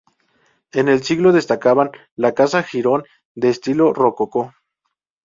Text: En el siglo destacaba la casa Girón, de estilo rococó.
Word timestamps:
En 0.71 0.87
el 0.89 1.03
siglo 1.03 1.31
destacaba 1.31 1.91
la 2.15 2.33
casa 2.33 2.63
Girón, 2.63 3.03
de 3.35 3.49
estilo 3.49 3.93
rococó. 3.93 4.51